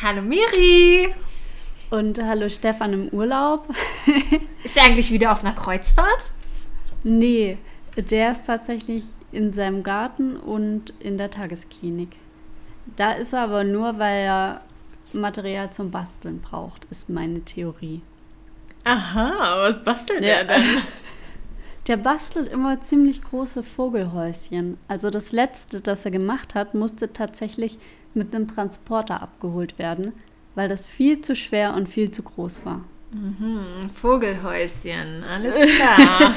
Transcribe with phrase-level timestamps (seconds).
[0.00, 1.12] Hallo Miri.
[1.90, 3.68] Und hallo Stefan im Urlaub.
[4.62, 6.30] ist er eigentlich wieder auf einer Kreuzfahrt?
[7.02, 7.58] Nee,
[7.96, 12.10] der ist tatsächlich in seinem Garten und in der Tagesklinik.
[12.94, 14.60] Da ist er aber nur, weil er
[15.12, 18.00] Material zum Basteln braucht, ist meine Theorie.
[18.84, 20.28] Aha, was bastelt ja.
[20.28, 20.62] er denn?
[21.88, 24.78] Der bastelt immer ziemlich große Vogelhäuschen.
[24.86, 27.78] Also das letzte, das er gemacht hat, musste tatsächlich
[28.14, 30.12] mit einem Transporter abgeholt werden,
[30.54, 32.84] weil das viel zu schwer und viel zu groß war.
[33.12, 36.34] Mhm, Vogelhäuschen, alles klar.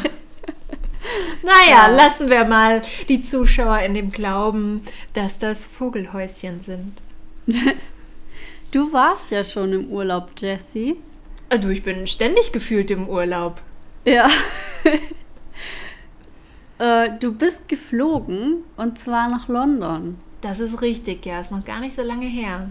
[1.44, 1.88] naja, ja.
[1.88, 4.82] lassen wir mal die Zuschauer in dem Glauben,
[5.14, 6.94] dass das Vogelhäuschen sind.
[8.72, 10.98] du warst ja schon im Urlaub, Jessie.
[11.50, 13.62] Ah, du, ich bin ständig gefühlt im Urlaub.
[14.06, 14.28] Ja.
[16.82, 20.18] Äh, du bist geflogen und zwar nach London.
[20.42, 21.40] Das ist richtig, ja.
[21.40, 22.70] Ist noch gar nicht so lange her.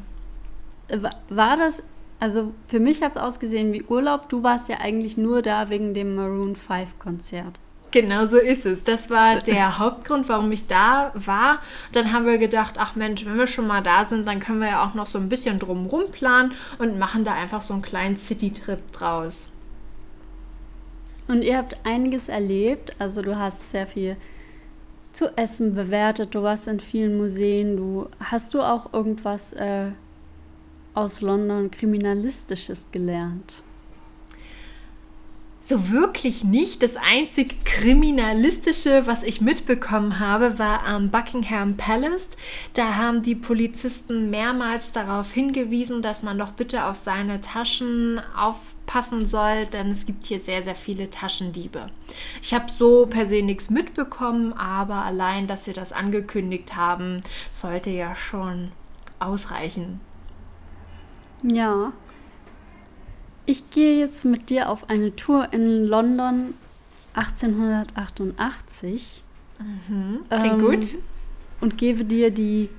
[0.88, 1.82] Äh, war das,
[2.18, 4.28] also für mich hat es ausgesehen wie Urlaub.
[4.28, 7.60] Du warst ja eigentlich nur da wegen dem Maroon 5 Konzert.
[7.92, 8.84] Genau so ist es.
[8.84, 11.60] Das war der Hauptgrund, warum ich da war.
[11.92, 14.68] Dann haben wir gedacht, ach Mensch, wenn wir schon mal da sind, dann können wir
[14.68, 18.16] ja auch noch so ein bisschen drumherum planen und machen da einfach so einen kleinen
[18.16, 19.48] City-Trip draus.
[21.26, 22.94] Und ihr habt einiges erlebt.
[23.00, 24.16] Also du hast sehr viel
[25.12, 26.34] zu essen bewertet.
[26.34, 27.76] Du warst in vielen Museen.
[27.76, 29.90] Du hast du auch irgendwas äh,
[30.94, 33.62] aus London kriminalistisches gelernt?
[35.70, 36.82] So wirklich nicht.
[36.82, 42.30] Das einzig Kriminalistische, was ich mitbekommen habe, war am Buckingham Palace.
[42.74, 49.28] Da haben die Polizisten mehrmals darauf hingewiesen, dass man doch bitte auf seine Taschen aufpassen
[49.28, 51.86] soll, denn es gibt hier sehr, sehr viele Taschendiebe.
[52.42, 57.20] Ich habe so per se nichts mitbekommen, aber allein, dass sie das angekündigt haben,
[57.52, 58.72] sollte ja schon
[59.20, 60.00] ausreichen.
[61.44, 61.92] Ja,
[63.50, 66.54] ich gehe jetzt mit dir auf eine Tour in London
[67.14, 69.24] 1888.
[69.58, 70.86] Mhm, klingt ähm, gut.
[71.60, 72.70] Und gebe dir die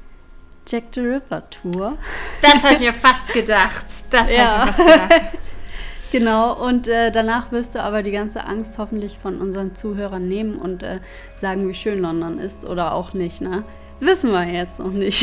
[0.66, 1.98] Jack the Ripper Tour.
[2.42, 3.86] Das habe ich mir fast gedacht.
[4.10, 4.60] Das ja.
[4.60, 5.38] habe ich mir fast gedacht.
[6.12, 10.56] genau, und äh, danach wirst du aber die ganze Angst hoffentlich von unseren Zuhörern nehmen
[10.56, 11.00] und äh,
[11.34, 13.64] sagen, wie schön London ist oder auch nicht, ne?
[14.00, 15.20] Wissen wir jetzt noch nicht.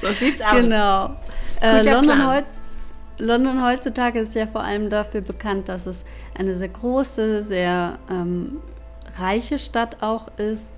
[0.00, 0.56] so sieht's aus.
[0.56, 1.16] Genau.
[1.62, 2.46] Äh, London heute
[3.18, 6.04] London heutzutage ist ja vor allem dafür bekannt, dass es
[6.36, 8.58] eine sehr große, sehr ähm,
[9.18, 10.72] reiche Stadt auch ist.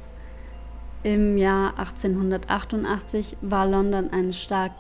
[1.03, 4.73] Im Jahr 1888 war London eine stark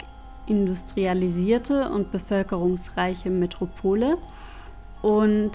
[0.46, 4.18] industrialisierte und bevölkerungsreiche Metropole.
[5.02, 5.52] Und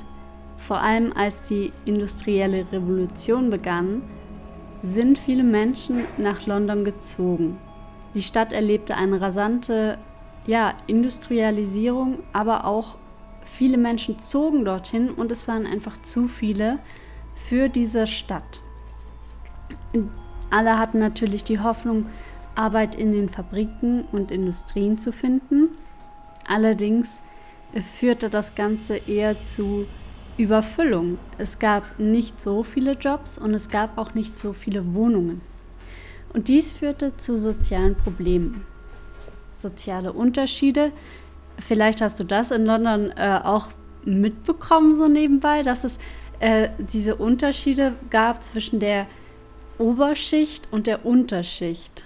[0.58, 4.04] vor allem als die industrielle Revolution begann,
[4.84, 7.58] sind viele Menschen nach London gezogen.
[8.16, 9.98] Die Stadt erlebte eine rasante
[10.48, 12.98] ja, Industrialisierung, aber auch
[13.46, 16.80] viele Menschen zogen dorthin und es waren einfach zu viele
[17.36, 18.62] für diese Stadt.
[20.50, 22.08] Alle hatten natürlich die Hoffnung,
[22.56, 25.70] Arbeit in den Fabriken und Industrien zu finden.
[26.48, 27.20] Allerdings
[27.74, 29.86] führte das Ganze eher zu
[30.38, 31.18] Überfüllung.
[31.38, 35.42] Es gab nicht so viele Jobs und es gab auch nicht so viele Wohnungen.
[36.34, 38.66] Und dies führte zu sozialen Problemen
[39.62, 40.92] soziale Unterschiede.
[41.58, 43.68] Vielleicht hast du das in London äh, auch
[44.04, 46.00] mitbekommen, so nebenbei, dass es
[46.40, 49.06] äh, diese Unterschiede gab zwischen der
[49.78, 52.04] Oberschicht und der Unterschicht.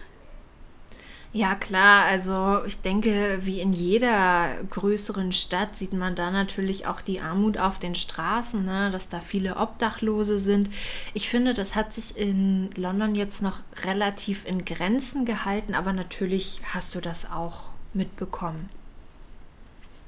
[1.36, 2.06] Ja, klar.
[2.06, 7.58] Also ich denke, wie in jeder größeren Stadt sieht man da natürlich auch die Armut
[7.58, 8.90] auf den Straßen, ne?
[8.90, 10.70] dass da viele Obdachlose sind.
[11.14, 16.62] Ich finde, das hat sich in London jetzt noch relativ in Grenzen gehalten, aber natürlich
[16.74, 17.64] hast du das auch
[17.94, 18.70] mitbekommen.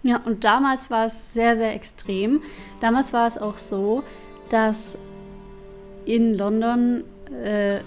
[0.04, 2.42] Ja, und damals war es sehr, sehr extrem.
[2.80, 4.02] Damals war es auch so,
[4.50, 4.98] dass
[6.06, 7.04] in London
[7.44, 7.81] äh,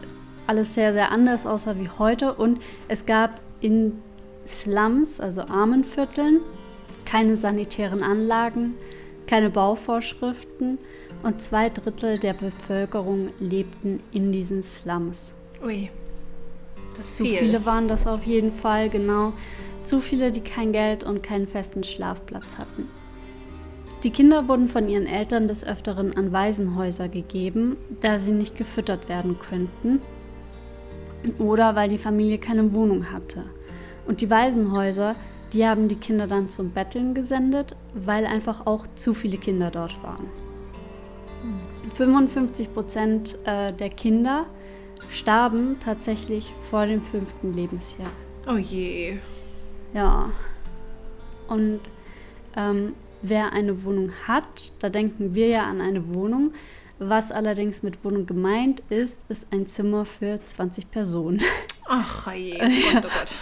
[0.47, 2.35] alles sehr, sehr anders aussah wie heute.
[2.35, 4.01] Und es gab in
[4.47, 6.41] Slums, also Armenvierteln,
[7.05, 8.75] keine sanitären Anlagen,
[9.27, 10.79] keine Bauvorschriften
[11.23, 15.33] und zwei Drittel der Bevölkerung lebten in diesen Slums.
[15.65, 15.91] Ui,
[16.97, 17.39] das ist Zu viel.
[17.39, 19.33] viele waren das auf jeden Fall, genau.
[19.85, 22.89] Zu viele, die kein Geld und keinen festen Schlafplatz hatten.
[24.03, 29.09] Die Kinder wurden von ihren Eltern des Öfteren an Waisenhäuser gegeben, da sie nicht gefüttert
[29.11, 30.01] werden könnten
[31.39, 33.45] oder weil die Familie keine Wohnung hatte.
[34.07, 35.17] Und die Waisenhäuser,
[35.53, 40.03] die haben die Kinder dann zum Betteln gesendet, weil einfach auch zu viele Kinder dort
[40.03, 40.27] waren.
[41.95, 44.47] 55 Prozent äh, der Kinder
[45.11, 48.11] starben tatsächlich vor dem fünften Lebensjahr.
[48.49, 49.17] Oh je.
[49.93, 50.31] Ja.
[51.49, 51.81] Und
[52.57, 56.53] ähm, wer eine Wohnung hat, da denken wir ja an eine Wohnung.
[57.03, 61.41] Was allerdings mit Wohnung gemeint ist, ist ein Zimmer für 20 Personen.
[61.89, 63.35] Ach je, oh Gott, oh Gott.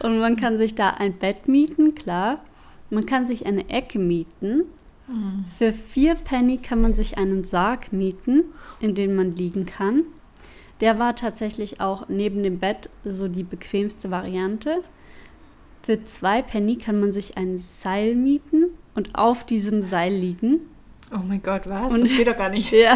[0.04, 2.44] Und man kann sich da ein Bett mieten, klar.
[2.88, 4.62] Man kann sich eine Ecke mieten.
[5.08, 5.44] Mhm.
[5.58, 8.44] Für vier Penny kann man sich einen Sarg mieten,
[8.78, 10.04] in dem man liegen kann.
[10.80, 14.84] Der war tatsächlich auch neben dem Bett so die bequemste Variante.
[15.82, 20.60] Für zwei Penny kann man sich ein Seil mieten und auf diesem Seil liegen.
[21.12, 21.92] Oh mein Gott, was?
[21.92, 22.72] Und, das geht doch gar nicht.
[22.72, 22.94] ja.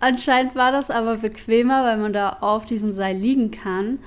[0.00, 3.98] Anscheinend war das aber bequemer, weil man da auf diesem Seil liegen kann.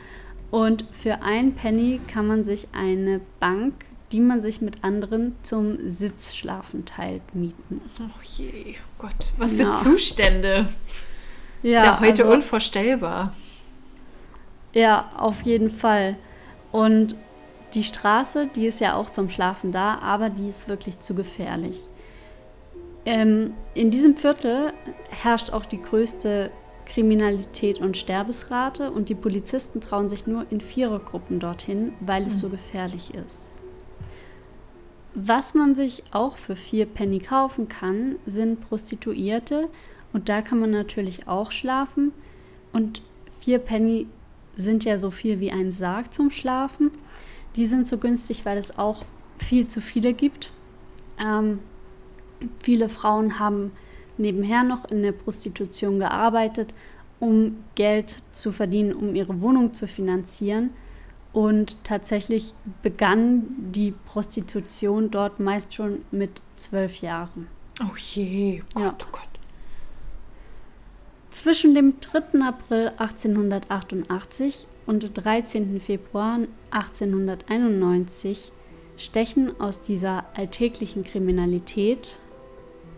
[0.50, 3.74] Und für einen Penny kann man sich eine Bank,
[4.12, 7.81] die man sich mit anderen zum Sitzschlafen teilt, mieten.
[8.00, 9.71] Oh je, oh Gott, was für ja.
[9.71, 10.68] Zustände.
[11.63, 13.33] Ja, ist ja heute also, unvorstellbar.
[14.74, 16.18] Ja, auf jeden Fall.
[16.71, 17.15] Und
[17.74, 21.79] die Straße, die ist ja auch zum Schlafen da, aber die ist wirklich zu gefährlich.
[23.05, 24.73] Ähm, in diesem Viertel
[25.09, 26.51] herrscht auch die größte
[26.85, 32.47] Kriminalität und Sterbesrate und die Polizisten trauen sich nur in Vierergruppen dorthin, weil es so
[32.47, 32.51] mhm.
[32.51, 33.47] gefährlich ist.
[35.15, 39.69] Was man sich auch für vier Penny kaufen kann, sind Prostituierte
[40.11, 42.11] und da kann man natürlich auch schlafen.
[42.71, 43.01] Und
[43.39, 44.07] vier Penny
[44.55, 46.91] sind ja so viel wie ein Sarg zum Schlafen.
[47.55, 49.03] Die sind so günstig, weil es auch
[49.38, 50.51] viel zu viele gibt.
[51.19, 51.59] Ähm,
[52.61, 53.71] viele Frauen haben
[54.17, 56.73] nebenher noch in der Prostitution gearbeitet,
[57.19, 60.71] um Geld zu verdienen, um ihre Wohnung zu finanzieren.
[61.31, 62.53] Und tatsächlich
[62.83, 67.47] begann die Prostitution dort meist schon mit zwölf Jahren.
[67.81, 68.95] Oh je, Gott, ja.
[68.99, 69.33] oh Gott.
[71.31, 72.41] Zwischen dem 3.
[72.41, 75.79] April 1888 und 13.
[75.79, 78.51] Februar 1891
[78.97, 82.19] stechen aus dieser alltäglichen Kriminalität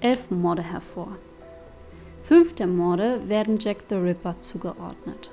[0.06, 1.07] elf Morde hervor.
[2.22, 5.31] Fünf der Morde werden Jack the Ripper zugeordnet.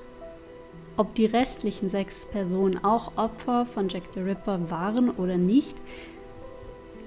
[0.97, 5.77] Ob die restlichen sechs Personen auch Opfer von Jack the Ripper waren oder nicht,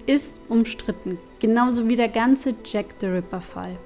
[0.06, 3.78] ist umstritten, genauso wie der ganze Jack the Ripper-Fall.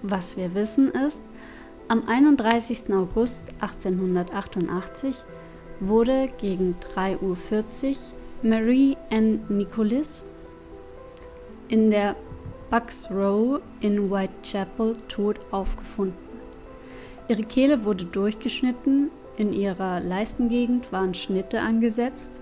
[0.00, 1.20] Was wir wissen ist,
[1.88, 2.84] am 31.
[2.94, 5.16] August 1888
[5.80, 7.96] wurde gegen 3.40 Uhr
[8.42, 10.24] Marie Ann Nicholas
[11.68, 12.16] in der
[12.72, 16.16] Bucks Row in Whitechapel tot aufgefunden.
[17.28, 22.40] Ihre Kehle wurde durchgeschnitten, in ihrer Leistengegend waren Schnitte angesetzt,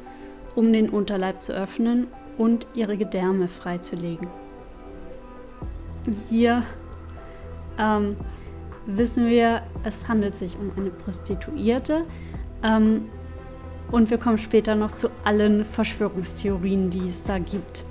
[0.55, 2.06] um den Unterleib zu öffnen
[2.38, 4.29] und ihre Gedärme freizulegen.
[6.29, 6.62] Hier
[7.77, 8.17] ähm,
[8.87, 12.05] wissen wir, es handelt sich um eine Prostituierte.
[12.62, 13.06] Ähm,
[13.91, 17.84] und wir kommen später noch zu allen Verschwörungstheorien, die es da gibt.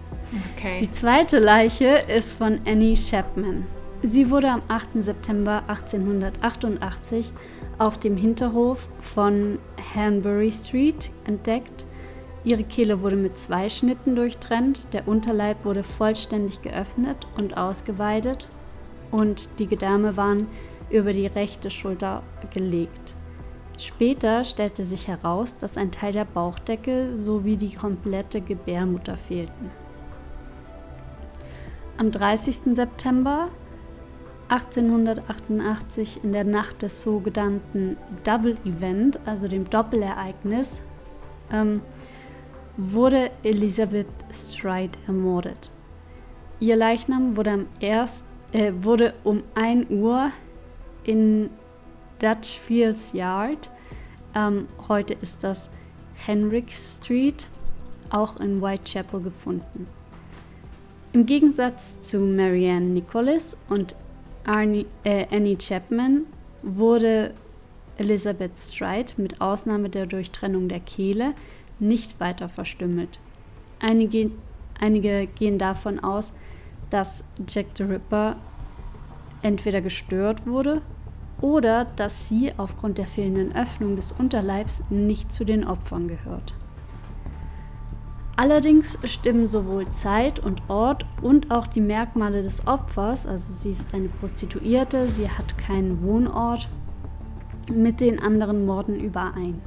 [0.56, 0.78] Okay.
[0.80, 3.66] Die zweite Leiche ist von Annie Chapman.
[4.02, 4.90] Sie wurde am 8.
[4.96, 7.34] September 1888
[7.80, 9.60] auf dem Hinterhof von
[9.96, 11.86] Hanbury Street entdeckt.
[12.46, 18.48] Ihre Kehle wurde mit zwei Schnitten durchtrennt, der Unterleib wurde vollständig geöffnet und ausgeweidet
[19.12, 20.48] und die Gedärme waren
[20.90, 23.16] über die rechte Schulter gelegt.
[23.78, 29.72] Später stellte sich heraus, dass ein Teil der Bauchdecke sowie die komplette Gebärmutter fehlten.
[32.00, 32.78] Am 30.
[32.78, 33.50] September
[34.48, 40.82] 1888 in der Nacht des sogenannten Double Event, also dem Doppelereignis,
[41.52, 41.82] ähm,
[42.78, 45.72] wurde Elizabeth Stride ermordet.
[46.62, 50.32] Ihr Leichnam wurde am 1 äh, wurde um 1 Uhr
[51.04, 51.50] in
[52.20, 53.70] Dutchfields Yard,
[54.36, 55.70] ähm, heute ist das
[56.14, 57.50] Henrik Street,
[58.10, 59.99] auch in Whitechapel gefunden.
[61.12, 63.96] Im Gegensatz zu Marianne Nicholas und
[64.46, 66.26] Arnie, äh, Annie Chapman
[66.62, 67.34] wurde
[67.98, 71.34] Elizabeth Stride mit Ausnahme der Durchtrennung der Kehle
[71.80, 73.20] nicht weiter verstümmelt.
[73.80, 74.30] Einige,
[74.80, 76.32] einige gehen davon aus,
[76.92, 78.36] dass Jack the Ripper
[79.42, 80.84] entweder gestört wurde
[81.42, 86.54] oder dass sie aufgrund der fehlenden Öffnung des Unterleibs nicht zu den Opfern gehört.
[88.40, 93.94] Allerdings stimmen sowohl Zeit und Ort und auch die Merkmale des Opfers, also sie ist
[93.94, 96.70] eine Prostituierte, sie hat keinen Wohnort,
[97.70, 99.62] mit den anderen Morden überein.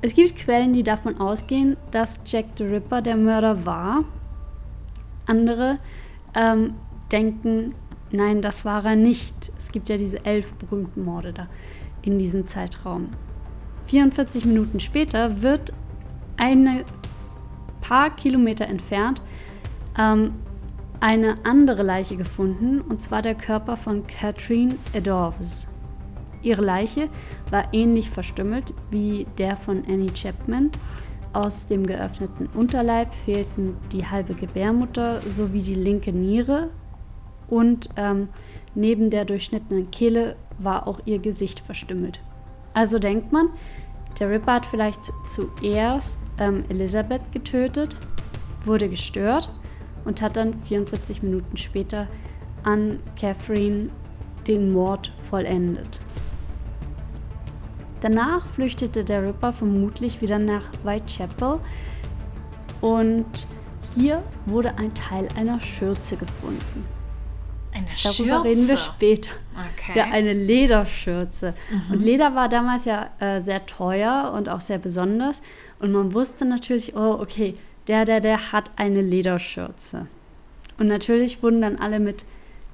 [0.00, 4.04] Es gibt Quellen, die davon ausgehen, dass Jack the Ripper der Mörder war.
[5.26, 5.80] Andere
[6.36, 6.74] ähm,
[7.10, 7.74] denken,
[8.12, 9.50] nein, das war er nicht.
[9.58, 11.48] Es gibt ja diese elf berühmten Morde da
[12.02, 13.08] in diesem Zeitraum.
[13.86, 15.72] 44 Minuten später wird
[16.36, 16.84] eine
[17.80, 19.22] paar Kilometer entfernt
[19.98, 20.32] ähm,
[21.00, 25.68] eine andere Leiche gefunden, und zwar der Körper von Catherine Edorves.
[26.42, 27.08] Ihre Leiche
[27.50, 30.70] war ähnlich verstümmelt wie der von Annie Chapman.
[31.32, 36.70] Aus dem geöffneten Unterleib fehlten die halbe Gebärmutter sowie die linke Niere
[37.48, 38.28] und ähm,
[38.74, 42.20] neben der durchschnittenen Kehle war auch ihr Gesicht verstümmelt.
[42.72, 43.50] Also denkt man,
[44.18, 47.96] der Ripper hat vielleicht zuerst ähm, Elisabeth getötet,
[48.64, 49.50] wurde gestört
[50.04, 52.08] und hat dann 44 Minuten später
[52.62, 53.90] an Catherine
[54.46, 56.00] den Mord vollendet.
[58.00, 61.60] Danach flüchtete der Ripper vermutlich wieder nach Whitechapel
[62.80, 63.26] und
[63.94, 66.95] hier wurde ein Teil einer Schürze gefunden.
[67.76, 68.44] Eine Darüber Schürze?
[68.44, 69.30] reden wir später.
[69.54, 69.98] Okay.
[69.98, 71.52] Ja, eine Lederschürze.
[71.70, 71.92] Mhm.
[71.92, 75.42] Und Leder war damals ja äh, sehr teuer und auch sehr besonders.
[75.78, 77.54] Und man wusste natürlich, oh, okay,
[77.86, 80.06] der, der, der hat eine Lederschürze.
[80.78, 82.24] Und natürlich wurden dann alle mit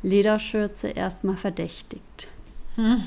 [0.04, 2.28] Lederschürze erstmal verdächtigt.
[2.76, 3.02] Hm.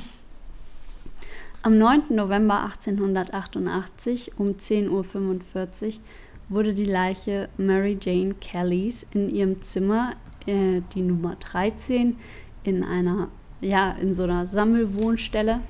[1.61, 2.03] Am 9.
[2.09, 6.01] November 1888 um 10.45 Uhr
[6.49, 10.11] wurde die Leiche Mary Jane Kellys in ihrem Zimmer,
[10.45, 12.17] äh, die Nummer 13,
[12.63, 13.29] in einer,
[13.61, 15.61] ja, in so einer Sammelwohnstelle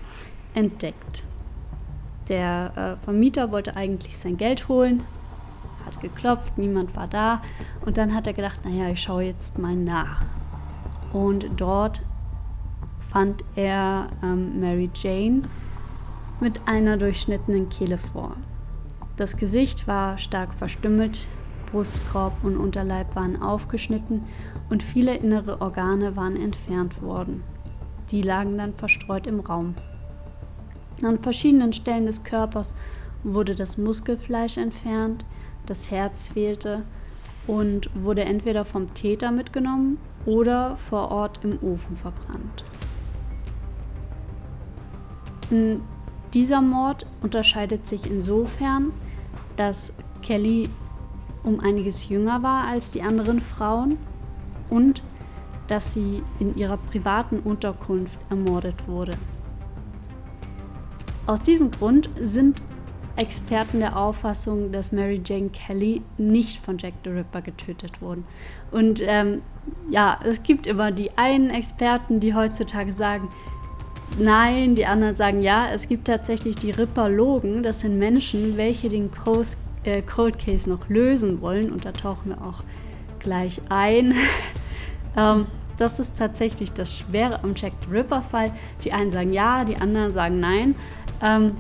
[0.53, 1.24] entdeckt.
[2.29, 5.03] Der äh, Vermieter wollte eigentlich sein Geld holen,
[5.86, 7.41] hat geklopft, niemand war da
[7.86, 10.24] und dann hat er gedacht, naja, ich schaue jetzt mal nach.
[11.13, 12.01] Und dort
[13.12, 15.44] fand er ähm, Mary Jane
[16.39, 18.36] mit einer durchschnittenen Kehle vor.
[19.15, 21.27] Das Gesicht war stark verstümmelt,
[21.75, 24.24] Brustkorb und Unterleib waren aufgeschnitten
[24.70, 27.44] und viele innere Organe waren entfernt worden.
[28.12, 29.75] Die lagen dann verstreut im Raum.
[31.03, 32.75] An verschiedenen Stellen des Körpers
[33.24, 35.25] wurde das Muskelfleisch entfernt,
[35.65, 36.84] das Herz fehlte
[37.46, 42.63] und wurde entweder vom Täter mitgenommen oder vor Ort im Ofen verbrannt.
[46.34, 48.94] Dieser Mord unterscheidet sich insofern,
[49.58, 49.91] dass
[50.22, 50.70] Kelly
[51.46, 53.98] um einiges jünger war als die anderen Frauen
[54.70, 55.04] und
[55.68, 59.14] dass sie in ihrer privaten Unterkunft ermordet wurde.
[61.25, 62.62] Aus diesem Grund sind
[63.16, 68.24] Experten der Auffassung, dass Mary Jane Kelly nicht von Jack the Ripper getötet wurde.
[68.72, 69.42] Und ähm,
[69.90, 73.30] ja, es gibt immer die einen Experten, die heutzutage sagen,
[74.20, 75.70] nein, die anderen sagen ja.
[75.72, 80.89] Es gibt tatsächlich die Ripperlogen, das sind Menschen, welche den Coast, äh, Cold Case noch
[80.89, 81.72] lösen wollen.
[81.72, 82.63] Und da tauchen wir auch
[83.20, 84.13] gleich ein.
[85.18, 88.51] ähm, das ist tatsächlich das Schwere am Jack the Ripper-Fall.
[88.84, 90.75] Die einen sagen ja, die anderen sagen nein.
[91.22, 91.58] Ähm,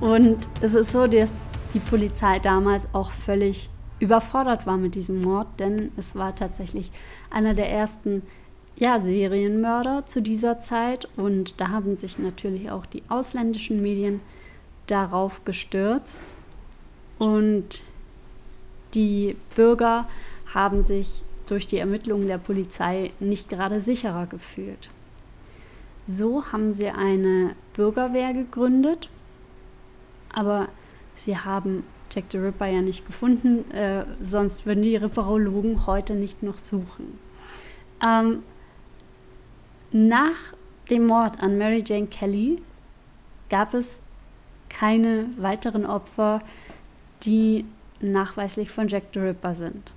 [0.00, 1.32] und es ist so, dass
[1.74, 3.68] die Polizei damals auch völlig
[4.00, 6.90] überfordert war mit diesem Mord, denn es war tatsächlich
[7.30, 8.22] einer der ersten
[8.76, 14.20] ja, Serienmörder zu dieser Zeit und da haben sich natürlich auch die ausländischen Medien
[14.88, 16.34] darauf gestürzt
[17.22, 17.84] und
[18.94, 20.08] die Bürger
[20.52, 24.90] haben sich durch die Ermittlungen der Polizei nicht gerade sicherer gefühlt.
[26.08, 29.08] So haben sie eine Bürgerwehr gegründet,
[30.34, 30.66] aber
[31.14, 36.42] sie haben Jack the Ripper ja nicht gefunden, äh, sonst würden die Ripperologen heute nicht
[36.42, 37.20] noch suchen.
[38.04, 38.42] Ähm,
[39.92, 40.54] nach
[40.90, 42.60] dem Mord an Mary Jane Kelly
[43.48, 44.00] gab es
[44.68, 46.40] keine weiteren Opfer,
[47.24, 47.64] die
[48.00, 49.92] nachweislich von Jack the Ripper sind.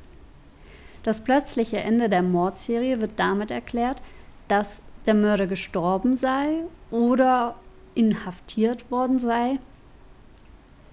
[1.04, 4.02] Das plötzliche Ende der Mordserie wird damit erklärt,
[4.48, 7.56] dass der Mörder gestorben sei oder
[7.94, 9.60] inhaftiert worden sei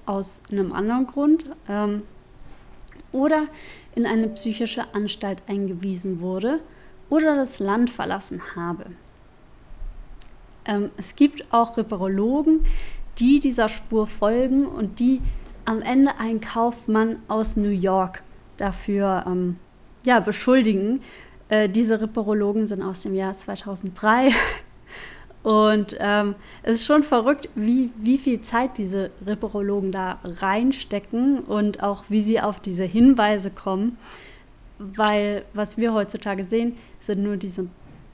[0.05, 2.03] aus einem anderen Grund ähm,
[3.13, 3.47] oder
[3.95, 6.61] in eine psychische Anstalt eingewiesen wurde
[7.09, 8.87] oder das Land verlassen habe.
[10.65, 12.65] Ähm, es gibt auch Ripperologen,
[13.19, 15.21] die dieser Spur folgen und die
[15.65, 18.23] am Ende einen Kaufmann aus New York
[18.57, 19.57] dafür ähm,
[20.05, 21.01] ja, beschuldigen,
[21.53, 24.31] Äh, diese Ripperologen sind aus dem Jahr 2003.
[25.43, 31.83] Und ähm, es ist schon verrückt, wie, wie viel Zeit diese Ripperologen da reinstecken und
[31.83, 33.99] auch wie sie auf diese Hinweise kommen.
[34.79, 37.67] Weil was wir heutzutage sehen, sind nur diese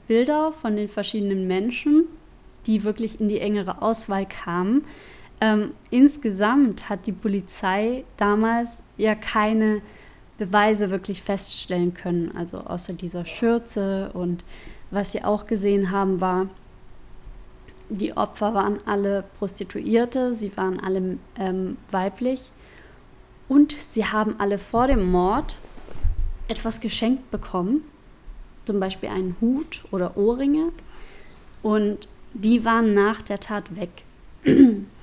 [0.07, 2.05] Bilder von den verschiedenen Menschen,
[2.65, 4.83] die wirklich in die engere Auswahl kamen.
[5.41, 9.81] Ähm, insgesamt hat die Polizei damals ja keine
[10.37, 14.11] Beweise wirklich feststellen können, also außer dieser Schürze.
[14.13, 14.43] Und
[14.91, 16.47] was sie auch gesehen haben, war,
[17.89, 22.51] die Opfer waren alle Prostituierte, sie waren alle ähm, weiblich
[23.47, 25.57] und sie haben alle vor dem Mord
[26.47, 27.83] etwas geschenkt bekommen,
[28.65, 30.71] zum Beispiel einen Hut oder Ohrringe
[31.63, 33.89] und die waren nach der Tat weg.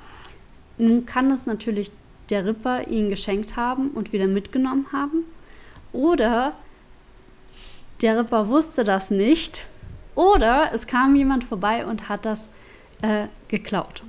[0.78, 1.90] Nun kann es natürlich
[2.30, 5.24] der Ripper ihnen geschenkt haben und wieder mitgenommen haben.
[5.92, 6.52] Oder
[8.02, 9.64] der Ripper wusste das nicht.
[10.14, 12.48] Oder es kam jemand vorbei und hat das
[13.02, 14.02] äh, geklaut.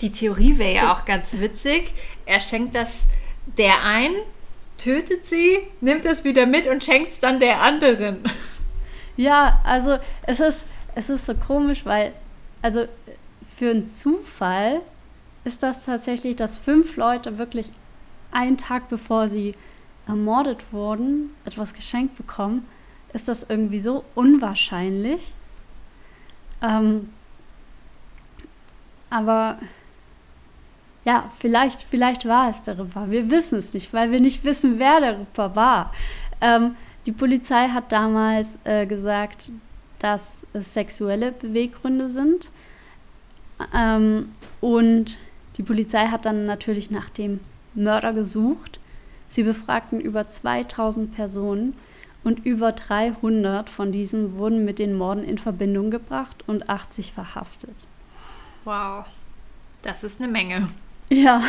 [0.00, 1.94] Die Theorie wäre ja auch ganz witzig.
[2.26, 3.04] Er schenkt das
[3.58, 4.12] der ein,
[4.78, 8.18] tötet sie, nimmt es wieder mit und schenkt es dann der anderen.
[9.16, 12.12] Ja, also es ist, es ist so komisch, weil,
[12.62, 12.86] also
[13.56, 14.80] für einen Zufall
[15.44, 17.70] ist das tatsächlich, dass fünf Leute wirklich
[18.32, 19.54] einen Tag bevor sie
[20.06, 22.66] ermordet wurden, etwas geschenkt bekommen,
[23.12, 25.32] ist das irgendwie so unwahrscheinlich.
[26.62, 27.10] Ähm,
[29.10, 29.58] aber
[31.04, 33.10] ja, vielleicht, vielleicht war es der Ripper.
[33.10, 35.92] Wir wissen es nicht, weil wir nicht wissen, wer der Ripper war.
[36.40, 39.52] Ähm, die Polizei hat damals äh, gesagt,
[39.98, 42.50] dass es sexuelle Beweggründe sind.
[43.74, 45.18] Ähm, und
[45.56, 47.40] die Polizei hat dann natürlich nach dem
[47.74, 48.80] Mörder gesucht.
[49.28, 51.74] Sie befragten über 2000 Personen
[52.22, 57.86] und über 300 von diesen wurden mit den Morden in Verbindung gebracht und 80 verhaftet.
[58.64, 59.04] Wow,
[59.82, 60.68] das ist eine Menge.
[61.10, 61.42] Ja,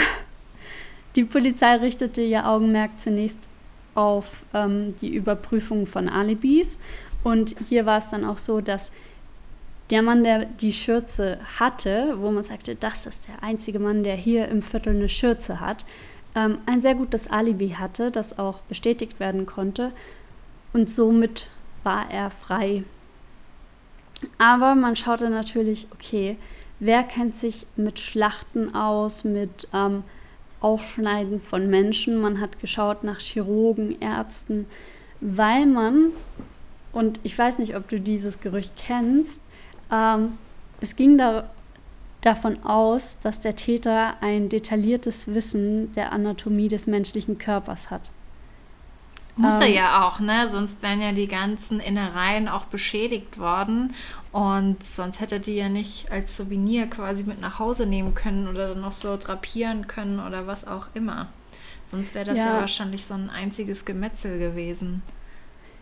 [1.15, 3.39] die Polizei richtete ihr Augenmerk zunächst
[3.95, 6.77] auf ähm, die Überprüfung von Alibis.
[7.23, 8.91] Und hier war es dann auch so, dass
[9.89, 14.15] der Mann, der die Schürze hatte, wo man sagte, das ist der einzige Mann, der
[14.15, 15.85] hier im Viertel eine Schürze hat,
[16.35, 19.91] ähm, ein sehr gutes Alibi hatte, das auch bestätigt werden konnte.
[20.73, 21.47] Und somit
[21.83, 22.83] war er frei.
[24.37, 26.37] Aber man schaute natürlich, okay,
[26.79, 30.03] wer kennt sich mit Schlachten aus, mit ähm,
[30.61, 32.19] Aufschneiden von Menschen.
[32.19, 34.65] Man hat geschaut nach Chirurgen, Ärzten,
[35.21, 36.07] weil man,
[36.91, 39.41] und ich weiß nicht, ob du dieses Gerücht kennst,
[39.95, 40.37] ähm,
[40.81, 41.49] es ging da,
[42.21, 48.11] davon aus, dass der Täter ein detailliertes Wissen der Anatomie des menschlichen Körpers hat.
[49.37, 50.47] Muss er ähm, ja auch, ne?
[50.49, 53.93] Sonst wären ja die ganzen Innereien auch beschädigt worden.
[54.31, 58.69] Und sonst hätte die ja nicht als Souvenir quasi mit nach Hause nehmen können oder
[58.69, 61.27] dann noch so drapieren können oder was auch immer.
[61.91, 62.47] Sonst wäre das ja.
[62.47, 62.59] ja.
[62.61, 65.03] wahrscheinlich so ein einziges Gemetzel gewesen.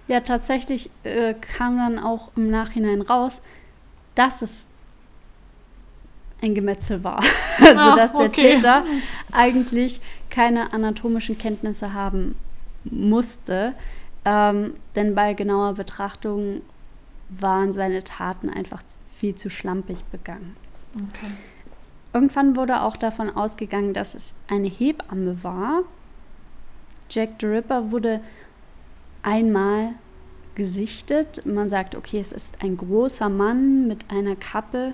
[0.08, 3.42] Ja, tatsächlich äh, kam dann auch im Nachhinein raus,
[4.16, 4.68] dass es
[6.42, 7.24] ein Gemetzel war.
[7.60, 8.56] also, ah, dass der okay.
[8.56, 8.84] Täter
[9.32, 12.36] eigentlich keine anatomischen Kenntnisse haben
[12.84, 13.74] musste.
[14.26, 16.62] Ähm, denn bei genauer Betrachtung
[17.30, 18.82] waren seine Taten einfach
[19.16, 20.56] viel zu schlampig begangen.
[20.96, 21.32] Okay.
[22.14, 25.82] Irgendwann wurde auch davon ausgegangen, dass es eine Hebamme war.
[27.10, 28.22] Jack the Ripper wurde
[29.24, 29.94] einmal
[30.56, 31.46] gesichtet.
[31.46, 34.94] Man sagt, okay, es ist ein großer Mann mit einer Kappe,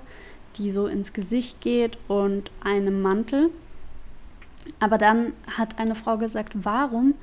[0.58, 3.50] die so ins Gesicht geht und einem Mantel.
[4.80, 7.16] Aber dann hat eine Frau gesagt, warum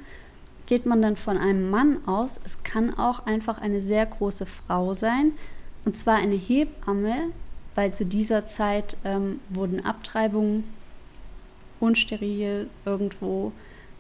[0.66, 2.40] geht man dann von einem Mann aus?
[2.44, 5.33] Es kann auch einfach eine sehr große Frau sein.
[5.85, 7.31] Und zwar eine Hebamme,
[7.75, 10.64] weil zu dieser Zeit ähm, wurden Abtreibungen
[11.79, 13.53] unsteril irgendwo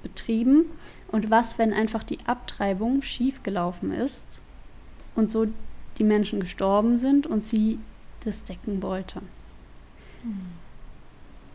[0.06, 0.66] betrieben.
[1.08, 4.24] Und was, wenn einfach die Abtreibung schiefgelaufen ist
[5.14, 5.46] und so
[5.98, 7.78] die Menschen gestorben sind und sie
[8.24, 9.22] das decken wollte?
[10.22, 10.52] Mhm.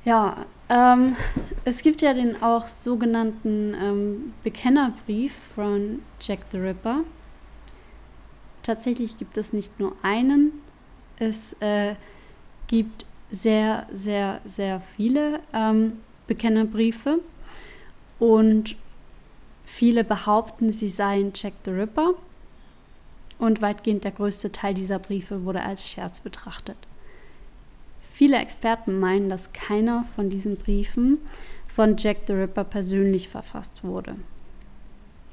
[0.04, 1.16] Ja, ähm,
[1.64, 7.04] es gibt ja den auch sogenannten ähm, Bekennerbrief von Jack the Ripper.
[8.64, 10.54] Tatsächlich gibt es nicht nur einen,
[11.18, 11.96] es äh,
[12.68, 17.20] gibt sehr, sehr, sehr viele ähm, Bekennerbriefe.
[18.22, 18.76] Und
[19.66, 22.14] viele behaupten, sie seien Jack the Ripper.
[23.40, 26.78] Und weitgehend der größte Teil dieser Briefe wurde als Scherz betrachtet.
[28.14, 31.18] Viele Experten meinen, dass keiner von diesen Briefen
[31.68, 34.18] von Jack the Ripper persönlich verfasst wurde.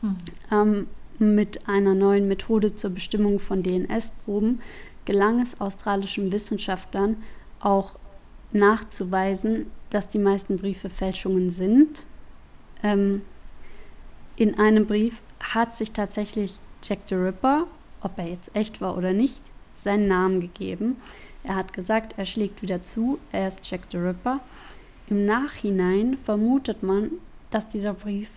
[0.00, 0.16] Hm.
[0.50, 0.86] Ähm,
[1.18, 4.62] Mit einer neuen Methode zur Bestimmung von DNS-Proben
[5.04, 7.18] gelang es australischen Wissenschaftlern
[7.60, 7.98] auch
[8.52, 12.06] nachzuweisen, dass die meisten Briefe Fälschungen sind.
[12.82, 13.22] Ähm,
[14.36, 17.66] in einem Brief hat sich tatsächlich Jack the Ripper,
[18.02, 19.42] ob er jetzt echt war oder nicht,
[19.74, 20.96] seinen Namen gegeben.
[21.44, 24.40] Er hat gesagt, er schlägt wieder zu, er ist Jack the Ripper.
[25.08, 27.12] Im Nachhinein vermutet man,
[27.50, 28.30] dass dieser Brief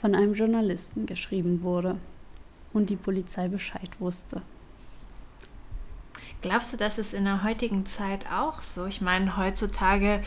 [0.00, 1.96] von einem Journalisten geschrieben wurde
[2.72, 4.42] und die Polizei Bescheid wusste.
[6.40, 8.86] Glaubst du, dass es in der heutigen Zeit auch so?
[8.86, 10.22] Ich meine, heutzutage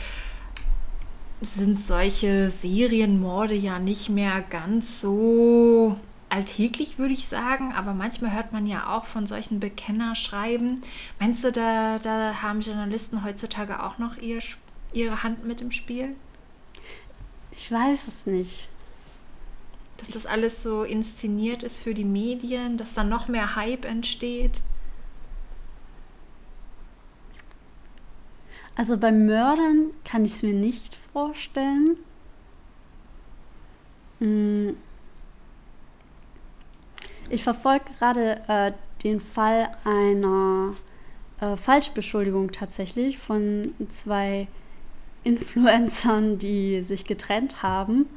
[1.53, 5.97] sind solche Serienmorde ja nicht mehr ganz so
[6.29, 10.81] alltäglich, würde ich sagen, aber manchmal hört man ja auch von solchen Bekennerschreiben.
[11.19, 14.39] Meinst du, da, da haben Journalisten heutzutage auch noch ihr,
[14.91, 16.15] ihre Hand mit im Spiel?
[17.51, 18.67] Ich weiß es nicht.
[19.97, 24.62] Dass das alles so inszeniert ist für die Medien, dass dann noch mehr Hype entsteht?
[28.75, 31.95] Also beim Mördern kann ich es mir nicht vorstellen.
[34.19, 34.75] Hm.
[37.30, 40.73] Ich verfolge gerade äh, den Fall einer
[41.39, 44.49] äh, Falschbeschuldigung tatsächlich von zwei
[45.23, 48.08] Influencern, die sich getrennt haben.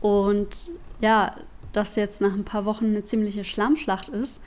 [0.00, 0.70] Und
[1.02, 1.36] ja,
[1.74, 4.40] das jetzt nach ein paar Wochen eine ziemliche Schlammschlacht ist.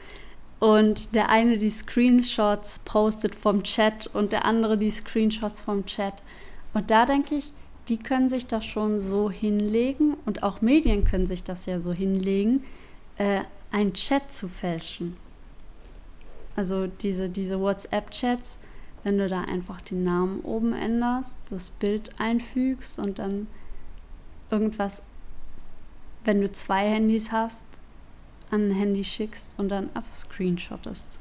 [0.59, 6.23] Und der eine die Screenshots postet vom Chat und der andere die Screenshots vom Chat.
[6.73, 7.53] Und da denke ich,
[7.89, 11.91] die können sich das schon so hinlegen und auch Medien können sich das ja so
[11.91, 12.63] hinlegen,
[13.17, 13.41] äh,
[13.71, 15.17] einen Chat zu fälschen.
[16.55, 18.57] Also diese, diese WhatsApp-Chats,
[19.03, 23.47] wenn du da einfach den Namen oben änderst, das Bild einfügst und dann
[24.49, 25.01] irgendwas,
[26.23, 27.65] wenn du zwei Handys hast,
[28.51, 31.19] an ein Handy schickst und dann abscreenshottest.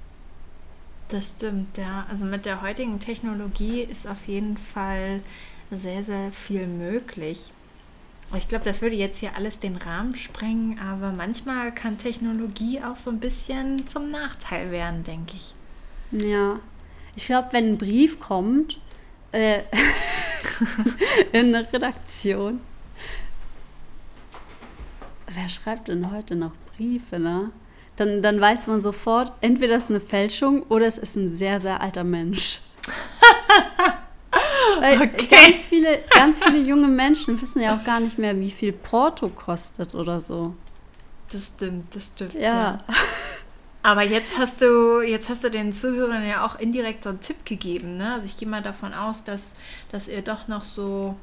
[1.08, 2.06] Das stimmt, ja.
[2.08, 5.20] Also mit der heutigen Technologie ist auf jeden Fall
[5.76, 7.52] sehr, sehr viel möglich.
[8.34, 12.96] Ich glaube, das würde jetzt hier alles den Rahmen sprengen, aber manchmal kann Technologie auch
[12.96, 15.54] so ein bisschen zum Nachteil werden, denke ich.
[16.12, 16.60] Ja,
[17.14, 18.80] ich glaube, wenn ein Brief kommt
[19.32, 19.62] äh,
[21.32, 22.60] in eine Redaktion,
[25.28, 27.50] wer schreibt denn heute noch Briefe, ne?
[27.96, 31.60] Dann, dann weiß man sofort, entweder es ist eine Fälschung oder es ist ein sehr,
[31.60, 32.60] sehr alter Mensch.
[34.80, 35.26] Weil okay.
[35.30, 39.28] ganz, viele, ganz viele junge Menschen wissen ja auch gar nicht mehr, wie viel Porto
[39.28, 40.54] kostet oder so.
[41.30, 42.34] Das stimmt, das stimmt.
[42.34, 42.40] Ja.
[42.40, 42.78] ja.
[43.82, 47.44] Aber jetzt hast du, jetzt hast du den Zuhörern ja auch indirekt so einen Tipp
[47.44, 48.12] gegeben, ne?
[48.12, 49.54] Also ich gehe mal davon aus, dass,
[49.90, 51.16] dass ihr doch noch so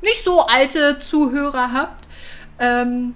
[0.00, 2.08] nicht so alte Zuhörer habt.
[2.58, 3.14] Ähm,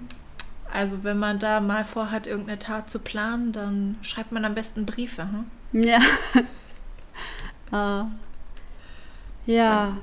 [0.71, 4.85] also wenn man da mal vorhat, irgendeine Tat zu planen, dann schreibt man am besten
[4.85, 5.27] Briefe.
[5.71, 5.83] Hm?
[5.83, 5.99] Ja.
[7.71, 8.05] uh,
[9.45, 9.97] ja.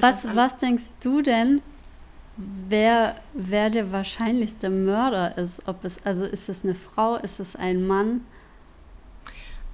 [0.00, 1.62] was, was denkst du denn,
[2.36, 5.66] wer, wer der wahrscheinlichste Mörder ist?
[5.66, 8.24] Ob es, also ist es eine Frau, ist es ein Mann?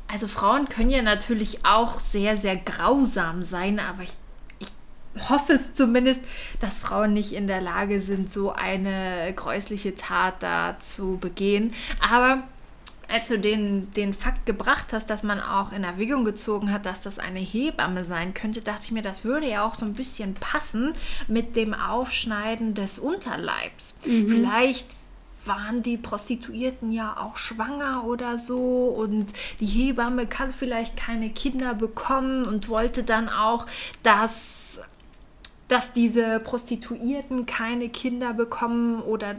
[0.08, 4.12] Also Frauen können ja natürlich auch sehr, sehr grausam sein, aber ich,
[4.58, 4.70] ich
[5.28, 6.20] hoffe es zumindest,
[6.60, 11.72] dass Frauen nicht in der Lage sind, so eine gräusliche Tat da zu begehen.
[12.00, 12.42] Aber
[13.12, 17.02] als du den, den Fakt gebracht hast, dass man auch in Erwägung gezogen hat, dass
[17.02, 20.34] das eine Hebamme sein könnte, dachte ich mir, das würde ja auch so ein bisschen
[20.34, 20.92] passen
[21.28, 23.98] mit dem Aufschneiden des Unterleibs.
[24.06, 24.30] Mhm.
[24.30, 24.86] Vielleicht
[25.46, 29.26] waren die Prostituierten ja auch schwanger oder so und
[29.60, 33.66] die Hebamme kann vielleicht keine Kinder bekommen und wollte dann auch,
[34.02, 34.61] dass
[35.72, 39.34] dass diese Prostituierten keine Kinder bekommen oder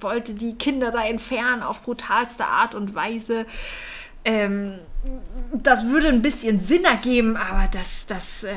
[0.00, 3.44] wollte die Kinder da entfernen auf brutalste Art und Weise.
[4.24, 4.78] Ähm,
[5.52, 8.56] das würde ein bisschen Sinn ergeben, aber das, das, äh,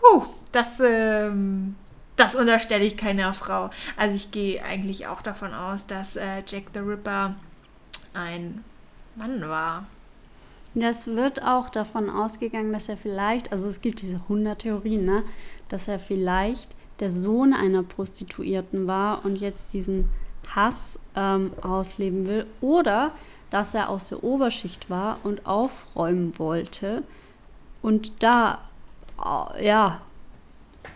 [0.00, 1.76] puh, das, ähm,
[2.16, 3.70] das unterstelle ich keiner Frau.
[3.96, 7.36] Also ich gehe eigentlich auch davon aus, dass äh, Jack the Ripper
[8.14, 8.64] ein
[9.14, 9.86] Mann war.
[10.78, 15.22] Das wird auch davon ausgegangen, dass er vielleicht, also es gibt diese 100 Theorien, ne?
[15.68, 20.08] Dass er vielleicht der Sohn einer Prostituierten war und jetzt diesen
[20.54, 23.12] Hass ähm, ausleben will oder
[23.50, 27.02] dass er aus der Oberschicht war und aufräumen wollte
[27.82, 28.60] und da
[29.22, 30.00] äh, ja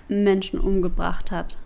[0.08, 1.56] Menschen umgebracht hat.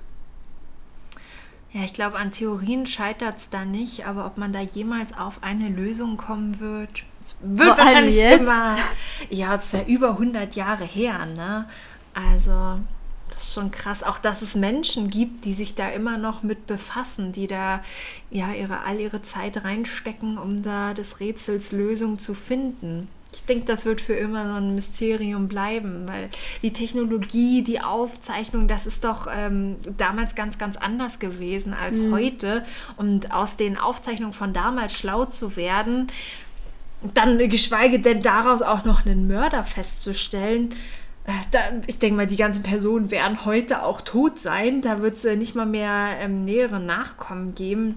[1.72, 5.42] Ja, ich glaube, an Theorien scheitert es da nicht, aber ob man da jemals auf
[5.42, 7.02] eine Lösung kommen wird,
[7.40, 8.76] wird Vor wahrscheinlich immer.
[9.28, 11.66] Ja, es ist ja über 100 Jahre her, ne?
[12.12, 12.78] Also
[13.34, 14.02] Das ist schon krass.
[14.02, 17.82] Auch, dass es Menschen gibt, die sich da immer noch mit befassen, die da
[18.30, 23.08] ja ihre, all ihre Zeit reinstecken, um da des Rätsels Lösung zu finden.
[23.32, 26.30] Ich denke, das wird für immer so ein Mysterium bleiben, weil
[26.62, 32.12] die Technologie, die Aufzeichnung, das ist doch ähm, damals ganz, ganz anders gewesen als mhm.
[32.12, 32.64] heute.
[32.96, 36.06] Und aus den Aufzeichnungen von damals schlau zu werden,
[37.12, 40.74] dann geschweige denn daraus auch noch einen Mörder festzustellen,
[41.50, 44.82] da, ich denke mal, die ganzen Personen werden heute auch tot sein.
[44.82, 47.96] Da wird es äh, nicht mal mehr ähm, nähere Nachkommen geben.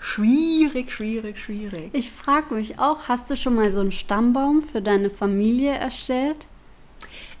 [0.00, 1.90] Schwierig, schwierig, schwierig.
[1.92, 6.46] Ich frage mich auch, hast du schon mal so einen Stammbaum für deine Familie erstellt?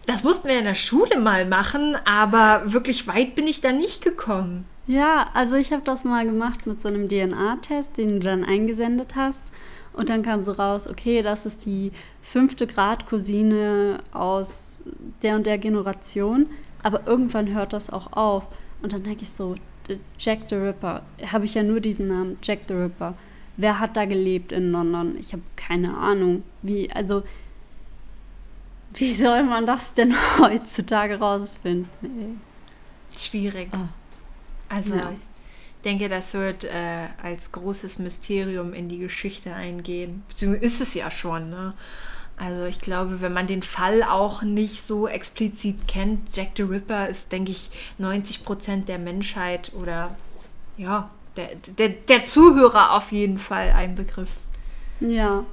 [0.06, 4.02] Das mussten wir in der Schule mal machen, aber wirklich weit bin ich da nicht
[4.02, 4.64] gekommen.
[4.86, 9.14] Ja, also ich habe das mal gemacht mit so einem DNA-Test, den du dann eingesendet
[9.14, 9.42] hast.
[9.98, 11.90] Und dann kam so raus, okay, das ist die
[12.22, 14.84] fünfte Grad Cousine aus
[15.22, 16.46] der und der Generation.
[16.84, 18.46] Aber irgendwann hört das auch auf.
[18.80, 19.56] Und dann denke ich so,
[20.16, 23.14] Jack the Ripper, habe ich ja nur diesen Namen, Jack the Ripper.
[23.56, 25.16] Wer hat da gelebt in London?
[25.18, 26.44] Ich habe keine Ahnung.
[26.62, 27.24] Wie, also,
[28.94, 31.88] wie soll man das denn heutzutage rausfinden?
[32.02, 33.18] Ey?
[33.18, 33.68] Schwierig.
[33.72, 33.88] Oh.
[34.68, 35.12] Also, ja
[35.84, 40.24] denke, das wird äh, als großes Mysterium in die Geschichte eingehen.
[40.28, 41.50] Beziehungsweise ist es ja schon.
[41.50, 41.74] Ne?
[42.36, 47.08] Also ich glaube, wenn man den Fall auch nicht so explizit kennt, Jack the Ripper
[47.08, 50.16] ist, denke ich, 90 Prozent der Menschheit oder
[50.76, 54.30] ja, der, der, der Zuhörer auf jeden Fall ein Begriff.
[55.00, 55.44] Ja.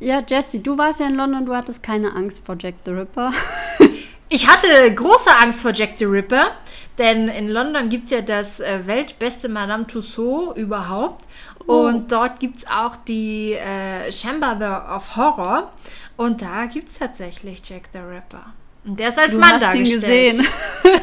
[0.00, 3.32] Ja, Jesse, du warst ja in London, du hattest keine Angst vor Jack the Ripper.
[4.30, 6.50] Ich hatte große Angst vor Jack the Ripper,
[6.98, 11.24] denn in London gibt es ja das äh, weltbeste Madame Tussauds überhaupt.
[11.66, 11.86] Oh.
[11.86, 15.72] Und dort gibt es auch die äh, Chamber of Horror.
[16.16, 18.52] Und da gibt es tatsächlich Jack the Ripper.
[18.84, 20.34] Und der ist als du Mann hast dargestellt.
[20.34, 20.40] Ihn gesehen.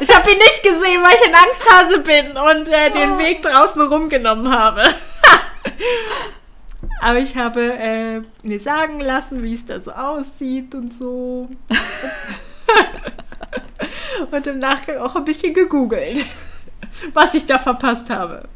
[0.00, 3.18] ich habe ihn nicht gesehen, weil ich ein Angsthase bin und äh, den oh.
[3.18, 4.82] Weg draußen rumgenommen habe.
[7.00, 11.48] Aber ich habe äh, mir sagen lassen, wie es da so aussieht und so.
[14.30, 16.24] und im Nachgang auch ein bisschen gegoogelt,
[17.12, 18.48] was ich da verpasst habe.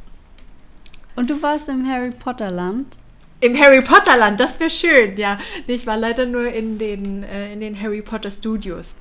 [1.16, 2.96] Und du warst im Harry Potter Land?
[3.40, 5.38] Im Harry Potter Land, das wäre schön, ja.
[5.66, 8.96] Ich war leider nur in den, äh, in den Harry Potter Studios.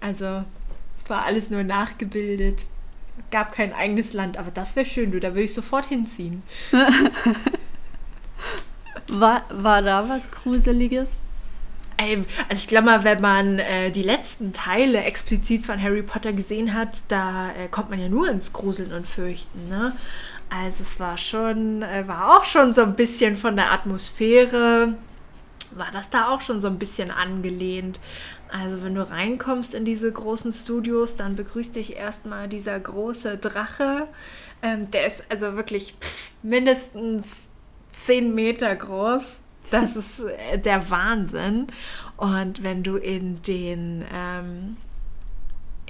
[0.00, 0.44] Also,
[1.02, 2.68] es war alles nur nachgebildet.
[3.30, 6.42] Gab kein eigenes Land, aber das wäre schön, du, da würde ich sofort hinziehen.
[9.08, 11.10] war, war da was Gruseliges?
[12.48, 16.74] Also ich glaube mal, wenn man äh, die letzten Teile explizit von Harry Potter gesehen
[16.74, 19.68] hat, da äh, kommt man ja nur ins Gruseln und Fürchten.
[19.68, 19.94] Ne?
[20.48, 24.94] Also es war schon, äh, war auch schon so ein bisschen von der Atmosphäre,
[25.76, 28.00] war das da auch schon so ein bisschen angelehnt.
[28.48, 34.08] Also wenn du reinkommst in diese großen Studios, dann begrüßt dich erstmal dieser große Drache.
[34.62, 37.26] Ähm, der ist also wirklich pff, mindestens
[37.92, 39.22] 10 Meter groß
[39.70, 41.68] das ist äh, der Wahnsinn.
[42.16, 44.76] Und wenn du in den ähm,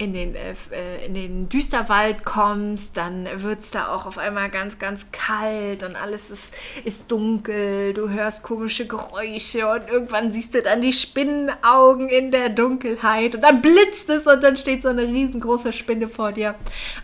[0.01, 4.49] in den, äh, äh, in den Düsterwald kommst, dann wird es da auch auf einmal
[4.49, 6.51] ganz, ganz kalt und alles ist,
[6.83, 7.93] ist dunkel.
[7.93, 13.41] Du hörst komische Geräusche und irgendwann siehst du dann die Spinnenaugen in der Dunkelheit und
[13.41, 16.55] dann blitzt es und dann steht so eine riesengroße Spinne vor dir.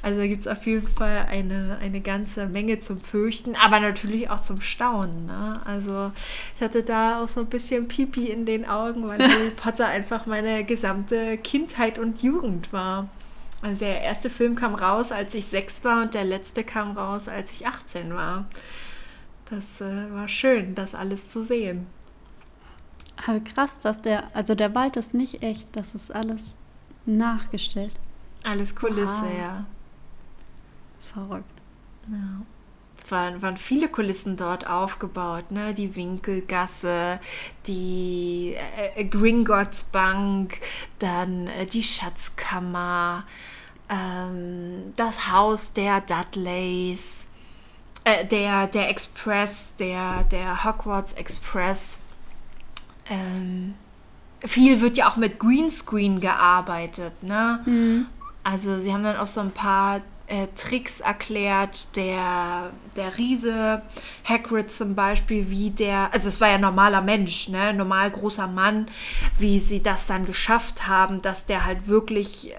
[0.01, 4.39] Also gibt es auf jeden Fall eine, eine ganze Menge zum Fürchten, aber natürlich auch
[4.39, 5.27] zum Staunen.
[5.27, 5.61] Ne?
[5.65, 6.11] Also
[6.55, 10.25] ich hatte da auch so ein bisschen Pipi in den Augen, weil Harry Potter einfach
[10.25, 12.86] meine gesamte Kindheit und Jugend war.
[13.61, 17.27] Also der erste Film kam raus, als ich sechs war und der letzte kam raus,
[17.27, 18.45] als ich 18 war.
[19.49, 21.87] Das äh, war schön, das alles zu sehen.
[23.25, 26.55] Aber krass, dass der, also der Wald ist nicht echt, das ist alles
[27.05, 27.95] nachgestellt.
[28.43, 29.37] Alles Kulisse, wow.
[29.37, 29.65] ja.
[31.01, 31.61] Verrückt.
[32.11, 32.41] Ja.
[33.09, 35.73] Waren, waren viele Kulissen dort aufgebaut, ne?
[35.73, 37.19] Die Winkelgasse,
[37.65, 38.55] die
[38.95, 40.59] äh, Gringotts Bank,
[40.99, 43.23] dann äh, die Schatzkammer,
[43.89, 47.27] ähm, das Haus der Dudleys,
[48.03, 52.01] äh, der, der Express, der, der Hogwarts Express.
[53.09, 53.75] Ähm,
[54.43, 57.61] viel wird ja auch mit Greenscreen gearbeitet, ne?
[57.65, 58.05] Mhm.
[58.43, 61.95] Also sie haben dann auch so ein paar äh, Tricks erklärt.
[61.95, 63.81] Der, der Riese
[64.23, 68.87] Hagrid zum Beispiel, wie der, also es war ja normaler Mensch, ne, normal großer Mann,
[69.37, 72.55] wie sie das dann geschafft haben, dass der halt wirklich äh,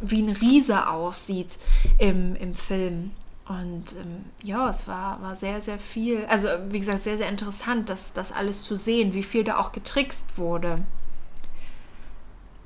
[0.00, 1.58] wie ein Riese aussieht
[1.98, 3.12] im, im Film.
[3.48, 7.90] Und ähm, ja, es war, war sehr, sehr viel, also wie gesagt, sehr, sehr interessant,
[7.90, 10.78] das, das alles zu sehen, wie viel da auch getrickst wurde.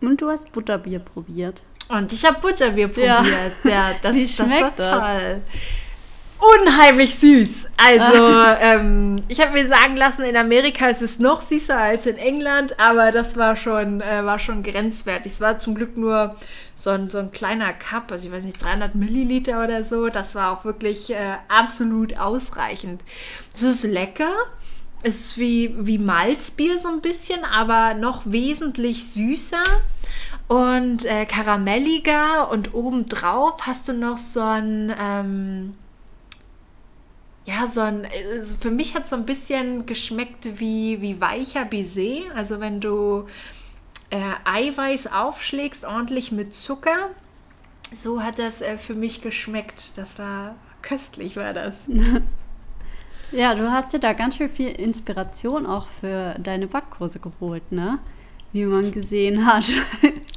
[0.00, 1.62] Und du hast Butterbier probiert.
[1.88, 3.24] Und ich habe Butterbier probiert.
[3.64, 5.42] Ja, ja das, Wie schmeckt das war toll.
[6.38, 7.66] Unheimlich süß.
[7.78, 12.18] Also, ähm, ich habe mir sagen lassen, in Amerika ist es noch süßer als in
[12.18, 15.32] England, aber das war schon, äh, war schon grenzwertig.
[15.32, 16.36] Es war zum Glück nur
[16.74, 20.08] so ein, so ein kleiner Cup, also ich weiß nicht, 300 Milliliter oder so.
[20.08, 23.02] Das war auch wirklich äh, absolut ausreichend.
[23.54, 24.32] Es ist lecker.
[25.02, 29.62] Es ist wie, wie Malzbier so ein bisschen, aber noch wesentlich süßer
[30.48, 35.74] und äh, karamelliger und obendrauf hast du noch so ein, ähm,
[37.44, 38.06] ja, so ein,
[38.60, 42.32] für mich hat es so ein bisschen geschmeckt wie, wie weicher Baiser.
[42.34, 43.26] Also wenn du
[44.10, 47.10] äh, Eiweiß aufschlägst, ordentlich mit Zucker,
[47.94, 49.98] so hat das äh, für mich geschmeckt.
[49.98, 51.74] Das war köstlich, war das.
[53.32, 57.98] ja, du hast dir da ganz schön viel Inspiration auch für deine Backkurse geholt, ne?
[58.52, 59.66] Wie man gesehen hat.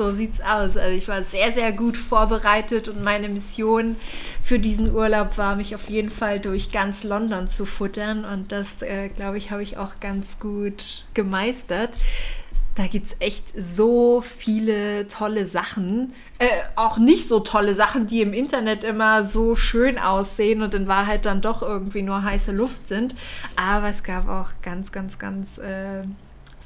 [0.00, 0.78] So sieht's aus.
[0.78, 3.96] Also ich war sehr, sehr gut vorbereitet und meine Mission
[4.42, 8.24] für diesen Urlaub war, mich auf jeden Fall durch ganz London zu futtern.
[8.24, 11.90] Und das, äh, glaube ich, habe ich auch ganz gut gemeistert.
[12.76, 16.14] Da gibt es echt so viele tolle Sachen.
[16.38, 20.88] Äh, auch nicht so tolle Sachen, die im Internet immer so schön aussehen und in
[20.88, 23.14] Wahrheit dann doch irgendwie nur heiße Luft sind.
[23.54, 26.04] Aber es gab auch ganz, ganz, ganz äh,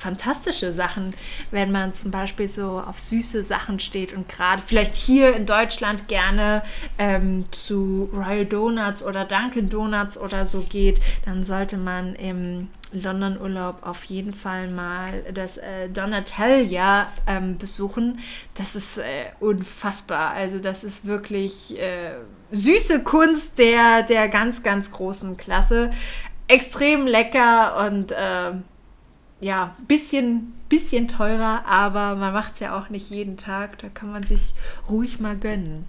[0.05, 1.15] fantastische Sachen,
[1.51, 6.09] wenn man zum Beispiel so auf süße Sachen steht und gerade vielleicht hier in Deutschland
[6.09, 6.63] gerne
[6.99, 13.41] ähm, zu Royal Donuts oder Dunkin' Donuts oder so geht, dann sollte man im London
[13.41, 18.19] Urlaub auf jeden Fall mal das äh, Donatella ähm, besuchen.
[18.57, 20.33] Das ist äh, unfassbar.
[20.33, 22.13] Also das ist wirklich äh,
[22.53, 25.93] süße Kunst der, der ganz, ganz großen Klasse.
[26.47, 28.53] Extrem lecker und äh,
[29.41, 33.79] ja, bisschen, bisschen teurer, aber man macht es ja auch nicht jeden Tag.
[33.79, 34.55] Da kann man sich
[34.89, 35.87] ruhig mal gönnen.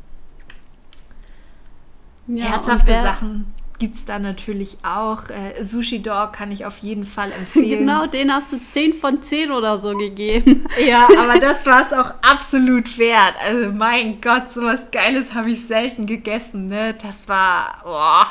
[2.28, 5.30] Ja, Herzhafte Sachen gibt es da natürlich auch.
[5.30, 7.80] Äh, Sushi Dog kann ich auf jeden Fall empfehlen.
[7.80, 10.66] genau, den hast du 10 von 10 oder so gegeben.
[10.88, 13.36] ja, aber das war es auch absolut wert.
[13.46, 16.68] Also mein Gott, so was Geiles habe ich selten gegessen.
[16.68, 16.96] Ne?
[17.02, 18.28] Das war, boah,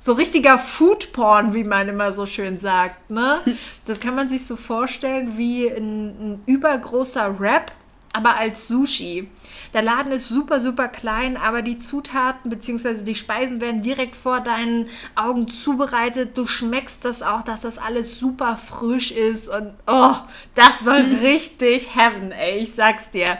[0.00, 3.10] so richtiger Foodporn, wie man immer so schön sagt.
[3.10, 3.40] Ne?
[3.84, 7.72] Das kann man sich so vorstellen wie ein, ein übergroßer Wrap,
[8.12, 9.28] aber als Sushi.
[9.74, 13.04] Der Laden ist super, super klein, aber die Zutaten bzw.
[13.04, 16.36] die Speisen werden direkt vor deinen Augen zubereitet.
[16.36, 20.14] Du schmeckst das auch, dass das alles super frisch ist und oh,
[20.54, 23.38] das war richtig Heaven, ey, ich sag's dir.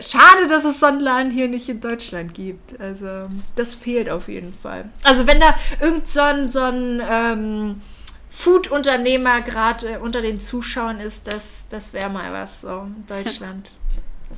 [0.00, 2.80] Schade, dass es Sonnenladen hier nicht in Deutschland gibt.
[2.80, 4.88] Also, das fehlt auf jeden Fall.
[5.02, 7.80] Also, wenn da irgend so ein, so ein ähm,
[8.30, 13.72] Food-Unternehmer gerade äh, unter den Zuschauern ist, das, das wäre mal was so in Deutschland.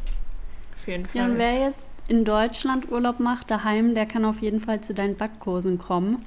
[0.78, 1.20] auf jeden Fall.
[1.20, 4.94] Ja, und wer jetzt in Deutschland Urlaub macht, daheim, der kann auf jeden Fall zu
[4.94, 6.24] deinen Backkursen kommen,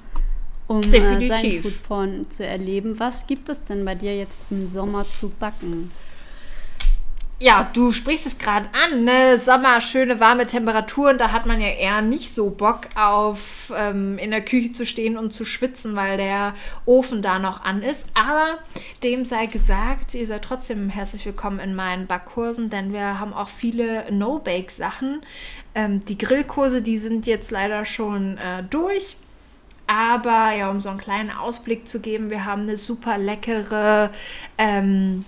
[0.68, 2.98] um äh, seinen Foodporn zu erleben.
[2.98, 5.90] Was gibt es denn bei dir jetzt im Sommer zu backen?
[7.38, 9.38] Ja, du sprichst es gerade an, ne?
[9.38, 14.30] Sommer, schöne warme Temperaturen, da hat man ja eher nicht so Bock auf ähm, in
[14.30, 16.54] der Küche zu stehen und zu schwitzen, weil der
[16.86, 18.04] Ofen da noch an ist.
[18.14, 18.58] Aber
[19.02, 23.50] dem sei gesagt, ihr seid trotzdem herzlich willkommen in meinen Backkursen, denn wir haben auch
[23.50, 25.20] viele No-Bake-Sachen.
[25.74, 29.16] Ähm, die Grillkurse, die sind jetzt leider schon äh, durch.
[29.86, 34.10] Aber ja, um so einen kleinen Ausblick zu geben, wir haben eine super leckere
[34.58, 35.26] ähm,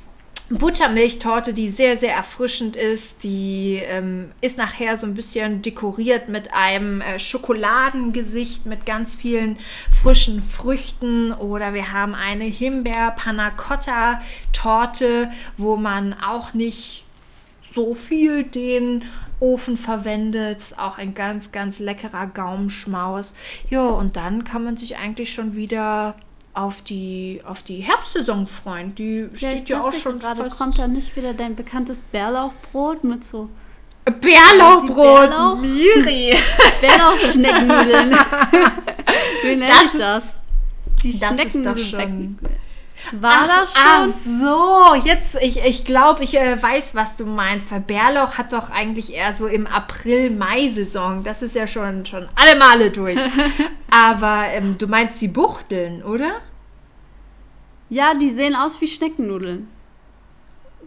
[0.51, 3.23] Buttermilchtorte, die sehr, sehr erfrischend ist.
[3.23, 9.59] Die ähm, ist nachher so ein bisschen dekoriert mit einem äh, Schokoladengesicht mit ganz vielen
[10.03, 11.33] frischen Früchten.
[11.33, 17.05] Oder wir haben eine Himbeer-Panna Cotta-Torte, wo man auch nicht
[17.75, 19.05] so viel den
[19.41, 20.63] Ofen verwendet.
[20.79, 23.35] Auch ein ganz, ganz leckerer Gaumenschmaus.
[23.69, 26.15] Ja, und dann kann man sich eigentlich schon wieder
[26.59, 28.95] auf die, auf die Herbstsaison freuen.
[28.95, 30.43] Die ja, steht ja auch schon gerade.
[30.43, 33.49] Fast kommt da nicht wieder dein bekanntes Bärlauchbrot mit so.
[34.05, 35.59] Bärlauchbrot, Bärlauch?
[35.59, 36.37] Miri.
[36.81, 38.11] Bärlauchschneckennudeln.
[39.43, 40.37] Wie nennt das, das?
[41.03, 42.39] Die Schneckennudeln.
[43.13, 43.83] War ach, das schon?
[43.87, 47.71] Ach so, jetzt, ich, ich glaube, ich äh, weiß, was du meinst.
[47.71, 51.23] Weil Bärlauch hat doch eigentlich eher so im April-Mai-Saison.
[51.23, 53.19] Das ist ja schon, schon alle Male durch.
[53.91, 56.41] Aber ähm, du meinst die Buchteln, oder?
[57.91, 59.69] Ja, die sehen aus wie Schneckennudeln.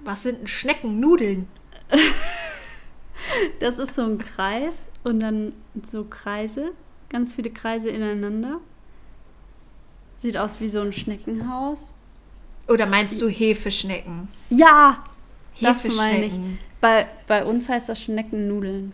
[0.04, 1.48] Was sind denn Schneckennudeln?
[3.60, 6.72] das ist so ein Kreis und dann so Kreise,
[7.10, 8.60] ganz viele Kreise ineinander.
[10.18, 11.94] Sieht aus wie so ein Schneckenhaus.
[12.68, 14.28] Oder meinst du Hefeschnecken?
[14.50, 15.04] Ja,
[15.60, 16.34] Das meine ich.
[16.80, 18.94] Bei, bei uns heißt das Schneckennudeln.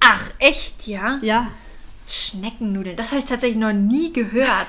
[0.00, 1.18] Ach, echt, ja?
[1.22, 1.50] Ja.
[2.08, 4.68] Schneckennudeln, das habe ich tatsächlich noch nie gehört.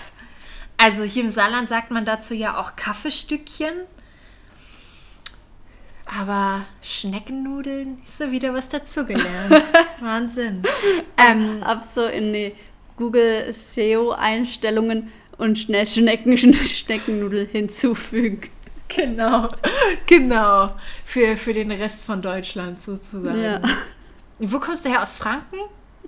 [0.78, 3.74] Also hier im Saarland sagt man dazu ja auch Kaffeestückchen.
[6.06, 9.64] Aber Schneckennudeln, ist so wieder was dazugelernt.
[10.02, 10.64] Wahnsinn.
[11.18, 12.54] Ähm, Ab so in die
[12.98, 18.50] Google SEO-Einstellungen und schnell Schnecken, Schneckennudeln hinzufügen.
[18.90, 19.48] Genau,
[20.06, 20.72] genau.
[21.04, 23.42] Für, für den Rest von Deutschland sozusagen.
[23.42, 23.62] Ja.
[24.40, 25.02] Wo kommst du her?
[25.02, 25.58] Aus Franken?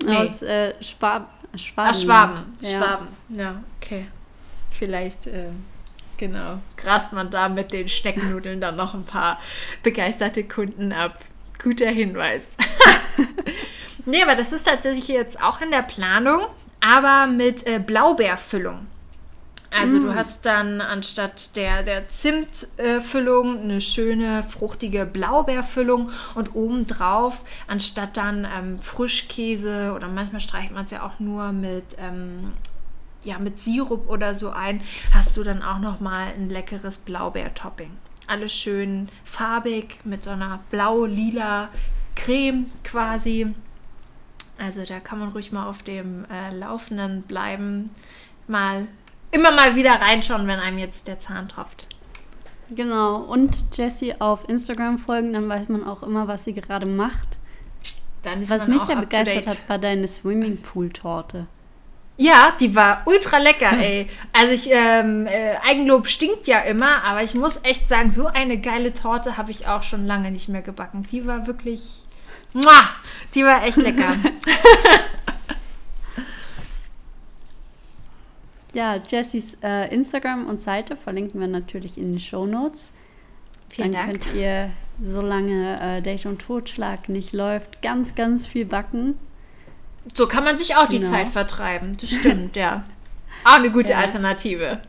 [0.05, 0.17] Nee.
[0.17, 1.89] Aus äh, Schwab Schwaben.
[1.89, 2.57] Ach, Schwaben.
[2.59, 2.69] Ja.
[2.69, 3.07] Schwaben.
[3.29, 4.07] Ja, okay.
[4.77, 5.49] Vielleicht, äh,
[6.17, 9.39] genau, grast man da mit den Schneckennudeln dann noch ein paar
[9.83, 11.17] begeisterte Kunden ab.
[11.61, 12.49] Guter Hinweis.
[14.05, 16.41] nee, aber das ist tatsächlich jetzt auch in der Planung,
[16.81, 18.85] aber mit äh, Blaubeerfüllung.
[19.71, 20.01] Also mm.
[20.03, 28.17] du hast dann anstatt der, der Zimtfüllung äh, eine schöne, fruchtige Blaubeerfüllung und obendrauf, anstatt
[28.17, 32.53] dann ähm, Frischkäse oder manchmal streicht man es ja auch nur mit, ähm,
[33.25, 34.81] ja, mit Sirup oder so ein,
[35.13, 37.91] hast du dann auch nochmal ein leckeres Blaubeertopping.
[38.27, 41.69] Alles schön farbig mit so einer blau-lila
[42.15, 43.53] Creme quasi.
[44.57, 47.89] Also da kann man ruhig mal auf dem äh, Laufenden bleiben.
[48.47, 48.87] Mal
[49.31, 51.87] immer mal wieder reinschauen, wenn einem jetzt der Zahn tropft.
[52.69, 53.17] Genau.
[53.17, 57.27] Und Jessie auf Instagram folgen, dann weiß man auch immer, was sie gerade macht.
[58.23, 61.47] was mich ja begeistert hat, war deine Swimmingpool-Torte.
[62.17, 64.07] Ja, die war ultra lecker, ey.
[64.31, 68.57] Also ich, ähm, äh, Eigenlob stinkt ja immer, aber ich muss echt sagen, so eine
[68.57, 71.05] geile Torte habe ich auch schon lange nicht mehr gebacken.
[71.11, 72.03] Die war wirklich,
[72.53, 72.89] muah,
[73.33, 74.15] die war echt lecker.
[78.75, 82.91] Ja, Jessys äh, Instagram und Seite verlinken wir natürlich in den Show Notes.
[83.69, 84.21] Vielen Dann Dank.
[84.23, 84.69] könnt ihr,
[85.01, 89.17] solange äh, Date und Totschlag nicht läuft, ganz, ganz viel backen.
[90.13, 91.05] So kann man sich auch genau.
[91.05, 91.97] die Zeit vertreiben.
[91.99, 92.83] Das stimmt, ja.
[93.43, 93.99] Auch eine gute ja.
[93.99, 94.79] Alternative.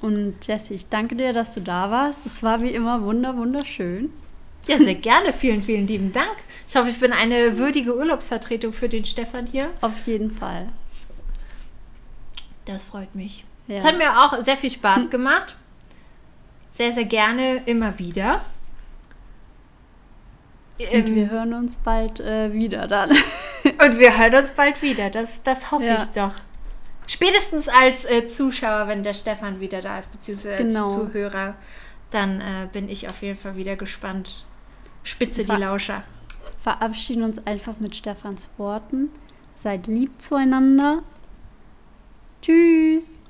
[0.00, 2.24] Und Jessie, ich danke dir, dass du da warst.
[2.24, 4.12] Das war wie immer wunder, wunderschön.
[4.66, 5.32] Ja, sehr gerne.
[5.32, 6.36] Vielen, vielen lieben Dank.
[6.66, 9.70] Ich hoffe, ich bin eine würdige Urlaubsvertretung für den Stefan hier.
[9.80, 10.68] Auf jeden Fall.
[12.66, 13.44] Das freut mich.
[13.66, 13.76] Ja.
[13.76, 15.56] Es hat mir auch sehr viel Spaß gemacht.
[16.70, 18.42] Sehr, sehr gerne immer wieder.
[20.78, 23.10] Und ähm, wir hören uns bald äh, wieder dann.
[23.64, 25.10] Und wir hören uns bald wieder.
[25.10, 25.96] Das, das hoffe ja.
[25.96, 26.32] ich doch.
[27.06, 30.84] Spätestens als äh, Zuschauer, wenn der Stefan wieder da ist, beziehungsweise genau.
[30.84, 31.54] als Zuhörer,
[32.10, 34.44] dann äh, bin ich auf jeden Fall wieder gespannt.
[35.02, 36.02] Spitze Ver die Lauscher.
[36.60, 39.10] Verabschieden uns einfach mit Stefans Worten.
[39.56, 41.02] Seid lieb zueinander
[42.42, 43.24] Tschüss.